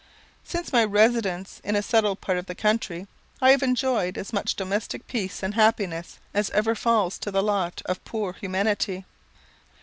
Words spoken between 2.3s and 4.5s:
of the country, I have enjoyed as